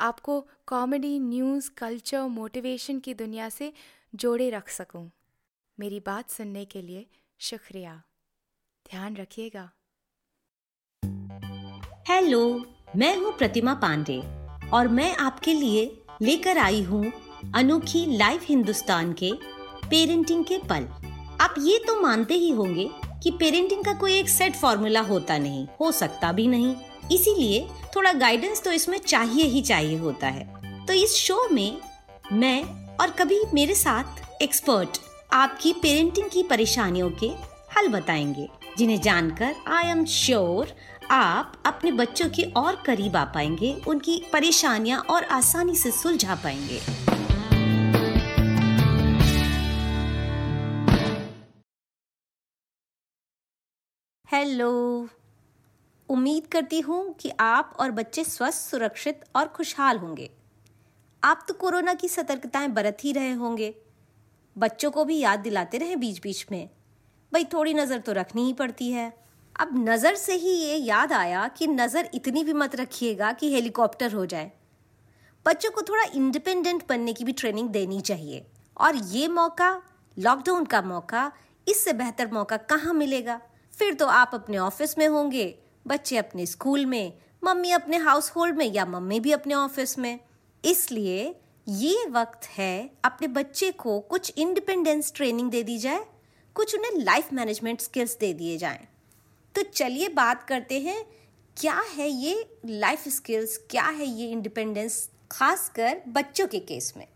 आपको 0.00 0.40
comedy 0.66 1.18
news 1.18 1.70
culture 1.76 2.22
motivation 2.22 2.98
की 2.98 3.14
दुनिया 3.14 3.48
से 3.48 3.72
जोड़े 4.14 4.48
रख 4.50 4.68
सकूँ। 4.68 5.10
मेरी 5.78 6.00
बात 6.00 6.30
सुनने 6.30 6.64
के 6.64 6.82
लिए 6.82 7.06
शुक्रिया। 7.40 7.94
ध्यान 8.86 9.16
रखिएगा। 9.16 9.70
हेलो 12.08 12.42
मैं 12.96 13.16
हूँ 13.16 13.32
प्रतिमा 13.38 13.74
पांडे 13.74 14.20
और 14.72 14.88
मैं 14.88 15.14
आपके 15.16 15.54
लिए 15.54 15.84
लेकर 16.22 16.58
आई 16.58 16.82
हूँ 16.82 17.04
अनोखी 17.54 18.04
लाइव 18.16 18.40
हिंदुस्तान 18.44 19.12
के 19.12 19.32
पेरेंटिंग 19.90 20.44
के 20.44 20.58
पल। 20.58 20.86
आप 21.40 21.54
ये 21.58 21.78
तो 21.86 22.00
मानते 22.00 22.34
ही 22.34 22.50
होंगे 22.50 22.88
कि 23.28 23.32
पेरेंटिंग 23.32 23.84
का 23.84 23.92
कोई 23.92 24.14
एक 24.18 24.28
सेट 24.28 24.54
फॉर्मूला 24.56 25.00
होता 25.00 25.36
नहीं, 25.38 25.66
हो 25.80 25.90
सकता 25.92 26.30
भी 26.32 26.46
नहीं। 26.46 26.74
इसीलिए 27.12 27.66
थोड़ा 27.96 28.12
गाइडेंस 28.12 28.62
तो 28.62 28.72
इसमें 28.72 28.96
चाहिए 28.98 29.44
ही 29.44 29.60
चाहिए 29.62 29.98
होता 29.98 30.26
है। 30.26 30.86
तो 30.86 30.92
इस 30.92 31.14
शो 31.14 31.48
में 31.52 31.76
मैं 32.32 32.62
और 32.96 33.10
कभी 33.10 33.40
मेरे 33.54 33.74
साथ 33.74 34.42
एक्सपर्ट 34.42 34.98
आपकी 35.32 35.72
पेरेंटिंग 35.72 36.30
की 36.30 36.42
परेशानियों 36.42 37.10
के 37.10 37.26
हल 37.76 37.88
बताएँगे, 37.88 38.48
जिन्हें 38.78 39.00
जानकर 39.00 39.54
आई 39.68 39.90
एम 39.90 40.04
श्योर 40.04 40.74
आप 41.10 41.62
अपने 41.66 41.92
बच्चों 41.92 42.28
के 42.30 42.42
और 42.56 42.82
करीब 42.86 43.16
आ 43.16 43.24
पाएँगे, 43.24 43.76
उनकी 43.88 44.22
परेशानियाँ 44.32 45.00
और 45.00 45.24
आसानी 45.24 45.76
से 45.76 45.90
सुलझा 45.90 46.34
पाएँगे। 46.34 46.80
हेलो 54.28 55.08
उम्मीद 56.08 56.46
करती 56.46 56.80
हूँ 56.80 57.14
कि 57.14 57.30
आप 57.40 57.76
और 57.80 57.90
बच्चे 57.90 58.24
स्वस्थ, 58.24 58.70
सुरक्षित 58.70 59.20
और 59.36 59.48
खुशहाल 59.48 59.98
होंगे। 59.98 60.30
आप 61.22 61.44
तो 61.48 61.54
कोरोना 61.54 61.94
की 61.94 62.08
सतर्कताएँ 62.08 62.68
बरत 62.68 62.98
ही 63.04 63.12
रहे 63.12 63.32
होंगे। 63.32 63.74
बच्चों 64.56 64.90
को 64.90 65.04
भी 65.04 65.18
याद 65.18 65.40
दिलाते 65.40 65.78
रहे 65.78 65.96
बीच 65.96 66.20
बीच 66.22 66.46
में। 66.50 66.68
भाई, 67.32 67.44
थोड़ी 67.44 67.74
नज़र 67.74 67.98
तो 67.98 68.12
रखनी 68.12 68.44
ही 68.44 68.52
पड़ती 68.52 68.90
है। 68.90 69.12
अब 69.60 69.88
नज़र 69.88 70.14
से 70.14 70.34
ही 70.34 70.50
ये 70.50 70.76
याद 70.76 71.12
आया 71.12 71.48
कि 71.48 71.66
नज़र 71.66 72.10
इतनी 72.14 72.44
भी 72.44 72.52
मत 72.52 72.76
रखिएगा 72.76 73.32
कि 73.32 73.54
हेलीकॉप्टर 73.54 74.12
हो 74.12 74.26
जाए। 74.26 74.52
बच्चों 75.46 75.70
को 75.70 75.82
थोड़ा 75.82 76.04
इंडिपेंडेंट 76.14 76.88
बनने 76.88 77.12
की 77.12 77.24
भी 77.24 77.32
ट्रेनिंग 77.32 77.68
देनी 77.68 78.00
चाहिए। 78.00 78.46
और 78.76 78.96
ये 78.96 79.28
मौका, 79.28 79.82
लॉकडाउन 80.18 80.64
का 80.64 80.82
मौका, 80.82 81.32
इससे 81.68 81.92
बेहतर 81.92 82.32
मौका 82.32 82.56
कहाँ 82.56 82.94
मिलेगा? 82.94 83.40
फिर 83.78 83.94
तो 83.94 84.06
आप 84.06 84.30
अपने 84.34 84.58
ऑफ़िस 84.58 84.96
में 84.98 85.06
होंगे। 85.08 85.54
बच्चे 85.86 86.16
अपने 86.16 86.46
स्कूल 86.46 86.86
में, 86.86 87.12
मम्मी 87.42 87.70
अपने 87.70 87.96
हाउस 87.96 88.30
होल्ड 88.30 88.56
में 88.56 88.66
या 88.66 88.84
मम्मी 88.86 89.20
भी 89.20 89.32
अपने 89.32 89.54
ऑफ़िस 89.54 89.98
में। 89.98 90.18
इसलिए 90.64 91.34
ये 91.66 92.06
वक्त 92.06 92.46
है, 92.48 92.90
अपने 93.04 93.28
बच्चे 93.28 93.70
को 93.72 93.98
कुछ 94.00 94.32
इंडिपेंडेंस 94.38 95.12
ट्रेनिंग 95.16 95.50
दे 95.50 95.62
दी 95.62 95.78
जाए, 95.78 96.04
कुछ 96.56 96.74
उन्हें 96.74 96.98
लाइफ 96.98 97.32
मैनेजमेंट 97.32 97.80
स्किल्स 97.80 98.16
दे 98.18 98.32
दिए 98.32 98.56
जाएँ। 98.58 98.86
तो 99.54 99.62
चलिए 99.62 100.08
बात 100.08 100.42
करते 100.42 100.80
हैं, 100.80 101.04
क्या 101.56 101.80
है 101.96 102.08
ये 102.08 102.58
लाइफ 102.64 103.08
स्किल्स 103.08 103.56
क्या 103.70 103.84
है 103.84 104.06
ये 104.06 104.30
इंडिपेंडेंस 104.30 105.08
खासकर 105.32 106.02
बच्चों 106.08 106.46
के 106.46 106.58
केस 106.58 106.92
में? 106.96 107.06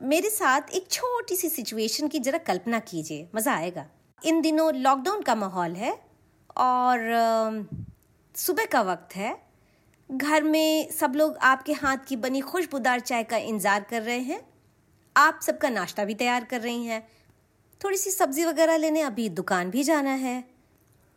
मेरे 0.00 0.30
साथ 0.30 0.70
एक 0.70 0.90
छोटी 0.90 1.36
सी 1.36 1.48
सिचुएशन 1.48 2.08
की 2.08 2.18
जरा 2.18 2.38
कल्पना 2.38 2.78
कीजिए, 2.78 3.28
मज़ा 3.34 3.54
आएगा। 3.54 3.86
इन 4.22 4.40
दिनों 4.40 4.72
लॉकडाउन 4.74 5.20
का 5.22 5.34
माहौल 5.34 5.74
है 5.74 5.92
और 6.56 7.68
सुबह 8.34 8.64
का 8.64 8.80
वक्त 8.82 9.16
है। 9.16 9.36
घर 10.10 10.42
में 10.42 10.90
सब 10.90 11.12
लोग 11.16 11.36
आपके 11.36 11.72
हाथ 11.72 12.04
की 12.08 12.16
बनी 12.16 12.40
खुशबूदार 12.40 13.00
चाय 13.00 13.22
का 13.24 13.36
इंतज़ार 13.36 13.86
कर 13.90 14.02
रहे 14.02 14.18
हैं। 14.18 14.40
आप 15.16 15.40
सबका 15.42 15.68
नाश्ता 15.68 16.04
भी 16.04 16.14
तैयार 16.14 16.44
कर 16.44 16.60
रही 16.60 16.84
हैं। 16.84 17.06
थोड़ी 17.80 17.96
सी 17.96 18.10
सब्ज़ी 18.10 18.44
वगैरह 18.44 18.76
लेने 18.76 19.00
अभी 19.00 19.28
दुकान 19.28 19.70
भी 19.70 19.82
जाना 19.82 20.14
है। 20.16 20.42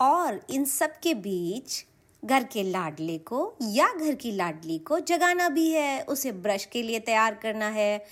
और 0.00 0.40
इन 0.50 0.64
सब 0.64 0.98
के 1.02 1.14
बीच 1.16 1.84
घर 2.22 2.44
के 2.44 2.62
लाडले 2.62 3.18
को 3.18 3.56
या 3.62 3.92
घर 3.94 4.14
की 4.14 4.32
लाडली 4.32 4.78
को 4.78 5.00
जगाना 5.00 5.48
भी 5.48 5.70
है, 5.70 6.00
उसे 6.02 6.32
ब्रश 6.32 6.64
के 6.64 6.82
लिए 6.82 7.00
तैयार 7.00 7.34
करना 7.34 7.68
है। 7.70 8.04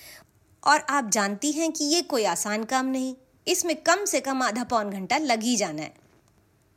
और 0.62 0.84
आप 0.90 1.08
जानती 1.10 1.52
हैं 1.52 1.72
कि 1.72 1.84
ये 1.84 2.02
कोई 2.02 2.24
आसान 2.24 2.64
काम 2.64 2.86
नहीं। 2.86 3.14
इसमें 3.48 3.74
कम 3.76 4.04
से 4.04 4.20
कम 4.20 4.42
आधा 4.42 4.64
पौन 4.64 4.90
घंटा 4.90 5.18
लग 5.18 5.42
ही 5.42 5.56
जाना 5.56 5.82
है। 5.82 5.94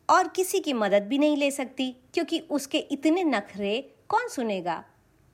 और 0.10 0.28
किसी 0.28 0.60
की 0.60 0.74
मदद 0.74 1.04
भी 1.04 1.18
नहीं 1.18 1.38
ले 1.38 1.52
सकती, 1.52 1.92
क्योंकि 2.14 2.40
उसके 2.40 2.78
इतने 2.78 3.24
नखरे 3.24 3.80
कौन 4.10 4.28
सुनेगा? 4.28 4.84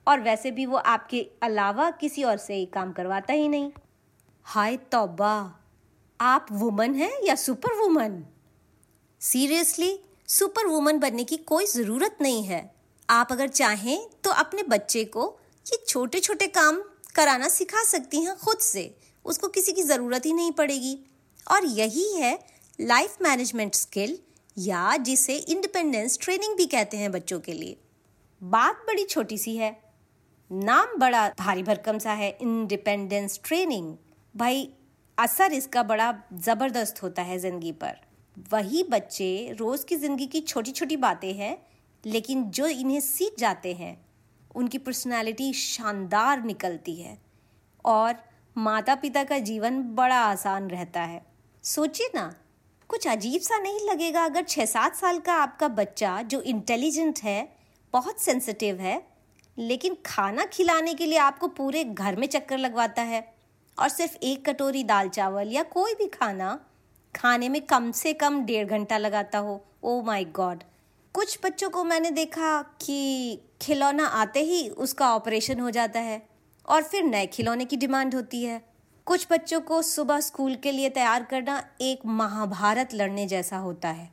और 0.06 0.20
वैसे 0.20 0.50
भी 0.50 0.66
वो 0.66 0.76
आपके 0.76 1.20
अलावा 1.42 1.90
किसी 1.90 2.22
और 2.24 2.36
से 2.36 2.64
काम 2.64 2.92
करवाता 2.92 3.32
ही 3.32 3.48
नहीं। 3.48 3.70
हाय 4.46 4.76
तौबा, 4.76 5.54
आप 6.20 6.46
वुमन 6.52 6.94
हैं 6.94 7.12
या 7.24 7.34
super 7.34 7.74
woman 7.74 8.22
seriously 9.20 9.98
super 10.28 10.66
woman 10.66 10.98
बनने 10.98 11.24
की 11.24 11.36
कोई 11.36 11.66
ज़रूरत 11.66 12.16
नहीं 12.20 12.42
है। 12.44 12.60
आप 13.10 13.32
अगर 13.32 13.48
चाहें 13.48 14.08
तो 14.24 14.30
अपने 14.30 14.62
बच्चे 14.62 15.04
को 15.04 15.38
ये 15.66 15.84
छोटे 15.88 16.20
छोटे 16.20 16.46
काम 16.46 16.80
कराना 17.14 17.48
सिखा 17.48 17.82
सकती 17.84 18.20
हैं 18.20 18.36
खुद 18.36 18.58
से। 18.58 18.94
उसको 19.24 19.48
किसी 19.48 19.72
की 19.72 19.82
ज़रूरत 19.82 20.26
ही 20.26 20.32
नहीं 20.32 20.52
पड़ेगी। 20.52 20.98
और 21.48 21.64
यही 21.66 22.12
है 22.14 22.38
लाइफ 22.78 23.16
मैनेजमेंट 23.22 23.74
स्किल 23.74 24.18
या 24.56 24.96
जिसे 24.96 25.36
इंडिपेंडेंस 25.36 26.18
ट्रेनिंग 26.22 26.56
भी 26.56 26.66
कहते 26.66 26.96
हैं 26.96 27.10
बच्चों 27.12 27.40
के 27.40 27.52
लिए। 27.52 27.76
बात 28.42 28.84
बड़ी 28.86 29.04
छोटी 29.04 29.38
सी 29.38 29.56
है। 29.56 29.76
नाम 30.52 30.96
बड़ा 30.98 31.28
भारी 31.28 31.62
भरकम 31.62 31.98
सा 31.98 32.12
है 32.12 32.30
इंडिपेंडेंस 32.42 33.40
ट्रेनिंग 33.44 33.96
भाई, 34.34 34.68
असर 35.18 35.52
इसका 35.52 35.82
बड़ा 35.82 36.12
ज़बरदस्त 36.34 37.02
होता 37.02 37.22
है 37.22 37.38
ज़िंदगी 37.38 37.72
पर। 37.72 37.96
वही 38.52 38.82
बच्चे 38.82 39.56
रोज़ 39.58 39.84
की 39.86 39.96
ज़िंदगी 39.96 40.26
की 40.26 40.40
छोटी 40.40 40.70
छोटी 40.70 40.96
बातें 40.96 41.32
हैं, 41.34 41.56
लेकिन 42.04 42.44
जो 42.50 42.66
इन्हें 42.66 43.00
सीख 43.00 43.34
जाते 43.38 43.72
हैं, 43.74 44.06
उनकी 44.54 44.78
पर्सनालिटी 44.78 45.52
शानदार 45.52 46.42
निकलती 46.42 46.94
है। 46.94 47.18
और 47.84 48.14
माता 48.56 48.94
पिता 48.94 49.24
का 49.24 49.38
जीवन 49.38 49.82
बड़ा 49.94 50.16
आसान 50.16 50.68
रहता 50.70 51.00
है। 51.00 51.27
सोचिए 51.68 52.10
ना, 52.14 52.22
कुछ 52.90 53.06
अजीब 53.08 53.40
सा 53.40 53.58
नहीं 53.58 53.80
लगेगा 53.88 54.24
अगर 54.24 54.42
छः 54.42 54.64
सात 54.64 54.94
साल 54.96 55.18
का 55.18 55.32
आपका 55.32 55.68
बच्चा, 55.68 56.22
जो 56.22 56.40
इंटेलिजेंट 56.40 57.18
है, 57.18 57.48
बहुत 57.94 58.20
सेंसिटिव 58.20 58.78
है, 58.80 59.02
लेकिन 59.56 59.96
खाना 60.06 60.44
खिलाने 60.44 60.94
के 60.94 61.06
लिए 61.06 61.18
आपको 61.18 61.48
पूरे 61.48 61.82
घर 61.84 62.16
में 62.16 62.26
चक्कर 62.26 62.58
लगवाता 62.58 63.02
है 63.02 63.20
और 63.78 63.88
सिर्फ़ 63.88 64.16
एक 64.16 64.48
कटोरी 64.48 64.84
दाल 64.84 65.08
चावल 65.08 65.48
या 65.48 65.62
कोई 65.62 65.94
भी 65.94 66.06
खाना 66.06 66.58
खाने 67.14 67.48
में 67.48 67.60
कम 67.62 67.90
से 67.92 68.12
कम 68.12 68.40
डेढ़ 68.42 68.66
घंटा 68.66 68.98
लगाता 68.98 69.38
हो। 69.38 69.60
ओ 69.84 70.00
माय 70.02 70.24
गॉड 70.24 70.62
कुछ 71.14 71.38
बच्चों 71.44 71.70
को 71.70 71.84
मैंने 71.84 72.10
देखा 72.10 72.62
कि 72.80 73.40
खिलौना 73.62 74.06
आते 74.06 74.40
ही 74.40 74.68
उसका 74.68 75.14
ऑपरेशन 75.14 75.60
हो 75.60 75.70
जाता 75.70 76.00
है 76.00 76.22
और 76.68 76.82
फिर 76.82 77.04
नए 77.04 77.26
खिलौने 77.26 77.64
की 77.64 77.76
डिमांड 77.76 78.14
होती 78.14 78.42
है। 78.44 78.60
कुछ 79.08 79.26
बच्चों 79.30 79.60
को 79.60 79.80
सुबह 79.82 80.18
स्कूल 80.20 80.54
के 80.54 80.70
लिए 80.72 80.88
तैयार 80.90 81.22
करना 81.22 81.62
एक 81.80 82.00
महाभारत 82.06 82.88
लड़ने 82.94 83.26
जैसा 83.26 83.56
होता 83.56 83.88
है। 83.88 84.10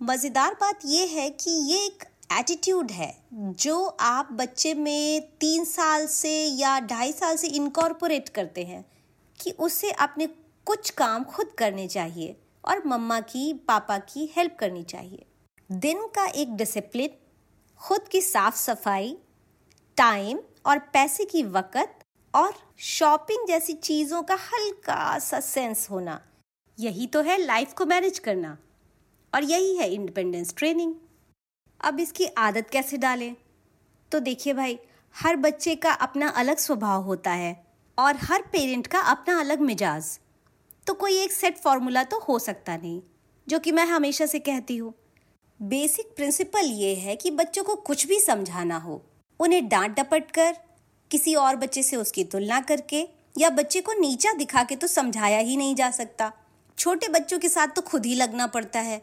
मज़ेदार 0.00 0.54
बात 0.54 0.80
यह 0.84 1.10
है 1.12 1.28
कि 1.32 1.50
ये 1.50 1.84
एक 1.86 2.04
एटीट्यूड 2.32 2.90
है, 2.90 3.12
जो 3.32 3.84
आप 4.00 4.28
बच्चे 4.32 4.72
में 4.74 5.20
तीन 5.40 5.64
साल 5.64 6.06
से 6.06 6.32
या 6.46 6.78
ढाई 6.82 7.12
साल 7.12 7.36
से 7.36 7.48
इनकॉर्पोरेट 7.48 8.28
करते 8.28 8.64
हैं 8.64 8.84
कि 9.38 9.50
उसे 9.50 9.90
अपने 9.98 10.26
कुछ 10.66 10.90
काम 10.92 11.24
खुद 11.26 11.52
करने 11.58 11.86
चाहिए 11.88 12.36
और 12.64 12.82
मम्मा 12.86 13.20
की, 13.20 13.52
पापा 13.52 13.98
की 13.98 14.28
हेल्प 14.36 14.56
करनी 14.60 14.82
चाहिए। 14.84 15.24
दिन 15.70 16.06
का 16.14 16.26
एक 16.26 16.56
डिसिप्लिन 16.56 17.18
खुद 17.80 18.08
की 18.08 18.20
साफ़ 18.22 18.56
सफ़ाई 18.56 19.16
टाइम 19.96 20.40
और 20.66 20.78
पैसे 20.92 21.24
की 21.24 21.42
वक़्त 21.44 21.97
और 22.38 22.54
शॉपिंग 22.78 23.46
जैसी 23.48 23.72
चीज़ों 23.72 24.22
का 24.22 24.34
हल्का 24.34 25.18
सा 25.18 25.40
सेंस 25.40 25.86
होना। 25.90 26.20
यही 26.78 27.06
तो 27.06 27.22
है 27.22 27.38
लाइफ 27.38 27.72
को 27.72 27.86
मैनेज 27.86 28.18
करना। 28.18 28.56
और 29.34 29.44
यही 29.44 29.76
है 29.76 29.88
इंडिपेंडेंस 29.94 30.54
ट्रेनिंग। 30.56 30.94
अब 31.80 32.00
इसकी 32.00 32.26
आदत 32.26 32.70
कैसे 32.70 32.96
डालें? 32.96 33.34
तो 34.12 34.20
देखिए 34.20 34.52
भाई, 34.52 34.78
हर 35.14 35.36
बच्चे 35.36 35.74
का 35.74 35.92
अपना 35.92 36.28
अलग 36.28 36.56
स्वभाव 36.56 37.02
होता 37.02 37.30
है 37.30 37.66
और 37.98 38.16
हर 38.16 38.42
पेरेंट 38.42 38.86
का 38.86 39.00
अपना 39.00 39.38
अलग 39.40 39.60
मिजाज। 39.60 40.18
तो 40.86 40.94
कोई 40.94 41.18
एक 41.18 41.32
सेट 41.32 41.58
फॉर्मूला 41.58 42.04
तो 42.04 42.18
हो 42.18 42.38
सकता 42.38 42.76
नहीं, 42.76 43.02
जो 43.48 43.58
कि 43.58 43.72
मैं 43.72 43.84
हमेशा 43.84 44.26
से 44.26 44.38
कहती 44.38 44.76
हूँ। 44.76 44.94
बेसिक 45.60 46.14
प्रिंसिपल 46.16 46.66
ये 46.66 46.94
है 46.94 47.16
कि 47.16 47.30
बच्चों 47.30 47.64
को 47.64 47.76
कुछ 47.76 48.06
भी 48.06 48.20
समझाना 48.20 48.76
हो, 48.76 49.02
उन्हें 49.40 49.68
डांट 49.68 50.00
डपट 50.00 50.30
कर 50.30 50.56
किसी 51.10 51.34
और 51.34 51.56
बच्चे 51.56 51.82
से 51.82 51.96
उसकी 51.96 52.24
तुलना 52.24 52.60
करके 52.60 53.06
या 53.38 53.50
बच्चे 53.50 53.80
को 53.80 53.92
नीचा 53.92 54.32
दिखा 54.32 54.62
के 54.64 54.76
तो 54.76 54.86
समझाया 54.86 55.38
ही 55.38 55.56
नहीं 55.56 55.74
जा 55.74 55.90
सकता। 55.90 56.32
छोटे 56.78 57.08
बच्चों 57.08 57.38
के 57.38 57.48
साथ 57.48 57.68
तो 57.68 57.82
खुद 57.82 58.06
ही 58.06 58.14
लगना 58.14 58.46
पड़ता 58.46 58.80
है। 58.80 58.98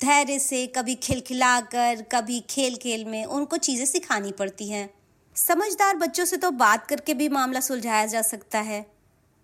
धैर्य 0.00 0.38
से 0.38 0.66
कभी 0.66 0.94
खिलखिला 0.94 1.60
कर 1.60 2.02
कभी 2.02 2.40
खेल 2.50 2.76
खेल 2.76 3.04
में 3.04 3.24
उनको 3.24 3.56
चीज़ें 3.56 3.86
सिखानी 3.86 4.32
पड़ती 4.32 4.68
हैं। 4.68 4.88
समझदार 5.36 5.96
बच्चों 5.96 6.24
से 6.24 6.36
तो 6.36 6.50
बात 6.50 6.86
करके 6.86 7.14
भी 7.14 7.28
मामला 7.28 7.60
सुलझाया 7.60 8.06
जा 8.06 8.22
सकता 8.22 8.60
है। 8.60 8.86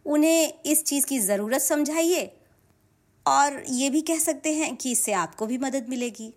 उन्हें 0.06 0.52
इस 0.66 0.84
चीज़ 0.84 1.06
की 1.06 1.18
ज़रूरत 1.18 1.60
समझाइए। 1.60 2.30
और 3.26 3.62
ये 3.68 3.90
भी 3.90 4.00
कह 4.00 4.18
सकते 4.18 4.52
हैं 4.54 4.74
कि 4.76 4.90
इससे 4.92 5.12
आपको 5.12 5.46
भी 5.46 5.58
मदद 5.58 5.86
मिलेगी। 5.88 6.32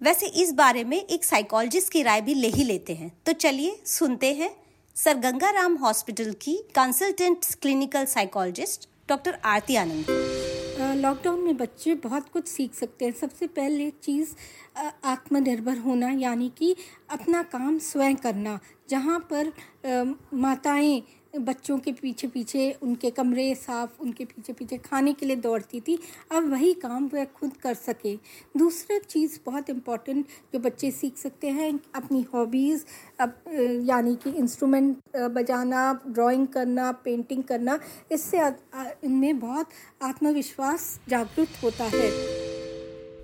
वैसे 0.00 0.26
इस 0.26 0.52
बारे 0.52 0.84
में 0.84 0.96
एक 0.96 1.24
साइकोलॉजिस्ट 1.24 1.92
की 1.92 2.02
राय 2.02 2.20
भी 2.20 2.34
ले 2.34 2.48
ही 2.48 2.64
लेते 2.64 2.94
हैं। 2.94 3.12
तो 3.26 3.32
चलिए 3.32 3.80
सुनते 3.86 4.32
हैं 4.34 4.50
सर 4.96 5.18
गंगाराम 5.18 5.74
हॉस्पिटल 5.76 6.32
की 6.42 6.54
consultant 6.74 7.44
clinical 7.62 8.04
psychologist 8.04 8.88
doctor 9.08 9.38
Aarti 9.44 9.76
Anand. 9.76 10.06
Lockdown 10.96 11.40
में 11.40 11.56
बच्चे 11.56 11.94
बहुत 11.94 12.28
कुछ 12.32 12.48
सीख 12.48 12.74
सकते 12.74 13.04
हैं। 13.04 13.12
सबसे 13.12 13.46
पहले 13.48 13.88
चीज़ 14.02 14.34
आत्मनिर्भर 15.04 15.78
होना, 15.78 16.10
यानी 16.10 16.48
कि 16.58 16.74
अपना 17.10 17.42
काम 17.42 17.78
स्वयं 17.78 18.16
करना, 18.16 18.58
जहाँ 18.90 19.18
पर 19.32 19.52
माताएँ 20.34 21.02
बच्चों 21.34 21.78
के 21.78 21.92
पीछे 21.92 22.26
पीछे 22.28 22.70
उनके 22.82 23.10
कमरे 23.10 23.54
साफ़, 23.54 23.90
उनके 24.00 24.24
पीछे 24.24 24.52
पीछे 24.52 24.76
खाने 24.78 25.12
के 25.12 25.26
लिए 25.26 25.36
दौड़ती 25.36 25.80
थी। 25.80 25.98
अब 26.32 26.50
वही 26.52 26.72
काम 26.74 27.08
वह 27.14 27.24
खुद 27.34 27.52
कर 27.56 27.74
सके। 27.74 28.14
दूसरा 28.56 28.98
चीज़ 29.00 29.38
बहुत 29.46 29.70
इंपॉर्टेंट 29.70 30.26
जो 30.52 30.58
बच्चे 30.58 30.90
सीख 30.90 31.16
सकते 31.16 31.48
हैं, 31.48 31.72
अपनी 31.94 32.22
हॉबीज़ 32.34 32.84
अब 33.20 33.34
यानी 33.88 34.14
कि 34.14 34.30
इंस्ट्रूमेंट 34.30 34.96
बजाना 35.16 35.92
ड्राइंग 36.06 36.46
करना 36.46 36.90
पेंटिंग 37.04 37.42
करना, 37.44 37.78
इससे 38.12 38.40
इनमें 39.04 39.38
बहुत 39.40 39.68
आत्मविश्वास 40.02 40.98
जागरूक 41.08 41.48
होता 41.62 41.84
है। 41.84 42.10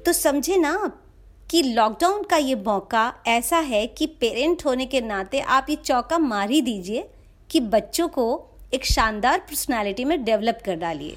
तो 0.05 0.13
समझे 0.13 0.57
ना 0.57 0.71
आप 0.85 1.03
कि 1.51 1.63
लॉकडाउन 1.63 2.23
का 2.23 2.37
ये 2.37 2.55
मौका 2.57 3.13
ऐसा 3.27 3.59
है 3.59 3.87
कि 3.89 4.07
पेरेंट 4.21 4.65
होने 4.65 4.87
के 4.87 5.01
नाते 5.01 5.41
आप 5.41 5.67
ये 5.71 5.77
चौका 5.77 6.19
मार 6.19 6.51
ही 6.51 6.61
दीजिए। 6.63 7.09
कि 7.51 7.61
बच्चों 7.61 8.09
को 8.09 8.51
एक 8.75 8.85
शानदार 8.85 9.39
पर्सनालिटी 9.39 10.05
में 10.05 10.25
डेवलप 10.25 10.59
कर 10.65 10.77
डालिए। 10.77 11.17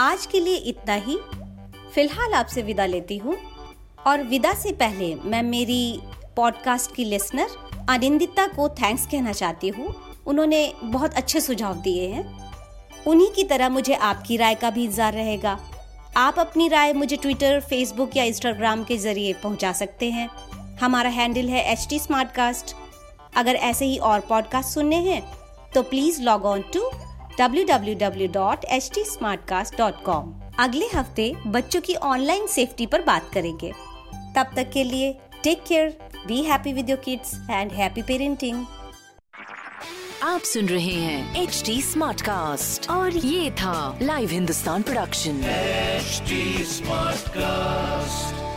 आज 0.00 0.26
के 0.26 0.40
लिए 0.40 0.56
इतना 0.56 0.94
ही। 0.94 1.18
फ़िलहाल 1.94 2.34
आपसे 2.34 2.62
विदा 2.62 2.86
लेती 2.86 3.18
हूँ। 3.18 3.36
और 4.06 4.22
विदा 4.22 4.52
से 4.52 4.72
पहले 4.72 5.14
मैं 5.14 5.42
मेरी 5.42 6.00
पॉडकास्ट 6.36 6.94
की 6.94 7.04
लिसनर 7.04 7.48
अनिंदिता 7.90 8.46
को 8.46 8.68
थैंक्स 8.68 9.06
कहना 9.06 9.32
चाहती 9.32 9.68
हूँ। 9.68 10.14
उन्होंने 10.26 10.74
बहुत 10.84 11.14
अच्छे 11.14 11.40
सुझाव 11.40 11.74
दिए 11.74 12.08
हैं। 12.08 12.48
उन्हीं 13.06 13.30
की 13.30 13.44
तरह 13.44 13.68
मुझे 13.68 13.94
आपकी 13.94 14.36
राय 14.36 14.54
का 14.54 14.70
भी 14.70 14.84
इंतज़ार 14.84 15.12
रहेगा। 15.12 15.60
आप 16.16 16.38
अपनी 16.38 16.68
राय 16.68 16.92
मुझे 16.92 17.16
ट्विटर 17.16 17.60
फेसबुक 17.60 18.16
या 18.16 18.24
इंस्टाग्राम 18.24 18.84
के 18.84 18.96
ज़रिए 18.96 19.32
पहुँचा 19.32 19.72
सकते 19.72 20.10
हैं। 20.10 20.28
हमारा 20.76 21.10
हैंडल 21.10 21.48
है 21.48 21.72
एच 21.72 21.86
टी 21.90 21.98
अगर 23.38 23.54
ऐसे 23.54 23.84
ही 23.84 23.98
और 23.98 24.20
पॉडकास्ट 24.20 24.68
सुनने 24.68 24.96
हैं 24.96 25.32
तो 25.74 25.82
please 25.82 26.22
log 26.22 26.44
on 26.44 26.64
to 26.76 26.90
www.htsmartcast.com 27.40 30.32
अगले 30.58 30.86
हफ़्ते 30.94 31.34
बच्चों 31.46 31.80
की 31.80 31.94
ऑनलाइन 31.94 32.46
सेफ्टी 32.46 32.86
पर 32.86 33.02
बात 33.02 33.30
करेंगे। 33.34 33.72
तब 34.36 34.46
तक 34.56 34.70
के 34.70 34.84
लिए 34.84 35.18
take 35.44 35.62
care 35.66 35.98
be 36.26 36.42
happy 36.42 36.72
with 36.72 36.90
your 36.90 36.98
kids 36.98 37.46
and 37.50 37.72
happy 37.72 38.02
parenting 38.02 38.66
आप 40.22 40.40
सुन 40.40 40.66
रहे 40.66 40.86
हैं 40.86 41.42
एच 41.42 41.62
डी 41.66 41.82
स्मार्ट 41.82 42.20
कास्ट 42.20 42.90
और 42.90 43.16
ये 43.16 43.50
था 43.50 43.98
live 44.02 44.30
Hindustan 44.30 44.82
production 44.82 45.42
smart 46.66 47.28
cast 47.28 48.47